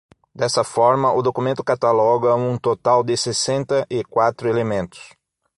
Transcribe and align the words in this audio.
Dessa 0.33 0.63
forma, 0.63 1.13
o 1.13 1.21
documento 1.21 1.63
cataloga 1.63 2.33
um 2.33 2.57
total 2.57 3.03
de 3.03 3.15
sessenta 3.15 3.85
e 3.87 4.03
quatro 4.03 4.49
elementos. 4.49 5.09